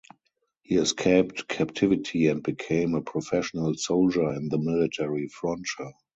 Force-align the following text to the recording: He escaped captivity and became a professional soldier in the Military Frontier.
He 0.63 0.77
escaped 0.77 1.47
captivity 1.47 2.25
and 2.25 2.41
became 2.41 2.95
a 2.95 3.03
professional 3.03 3.75
soldier 3.75 4.33
in 4.33 4.49
the 4.49 4.57
Military 4.57 5.27
Frontier. 5.27 5.91